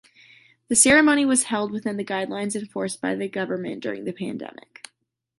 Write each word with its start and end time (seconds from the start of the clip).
The 0.67 0.75
ceremony 0.75 1.25
was 1.25 1.43
held 1.43 1.71
within 1.71 1.95
the 1.95 2.03
guidelines 2.03 2.55
enforced 2.55 2.99
by 3.01 3.13
the 3.13 3.27
government 3.29 3.83
during 3.83 4.05
the 4.05 4.11
pandemic. 4.13 4.89